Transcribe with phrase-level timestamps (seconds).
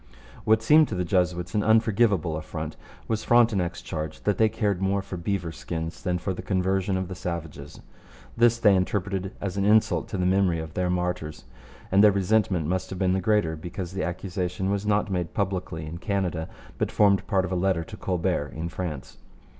[0.45, 2.75] What seemed to the Jesuits an unforgivable affront
[3.07, 7.07] was Frontenac's charge that they cared more for beaver skins than for the conversion of
[7.07, 7.81] the savages.
[8.35, 11.45] This they interpreted as an insult to the memory of their martyrs,
[11.91, 15.85] and their resentment must have been the greater because the accusation was not made publicly
[15.85, 16.49] in Canada,
[16.79, 19.17] but formed part of a letter to Colbert in France.